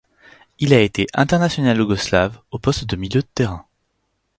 Il 0.57 0.73
a 0.73 0.81
été 0.81 1.05
international 1.13 1.77
yougoslave 1.77 2.39
au 2.49 2.57
poste 2.57 2.85
de 2.85 2.95
milieu 2.95 3.21
de 3.21 3.27
terrain. 3.35 3.67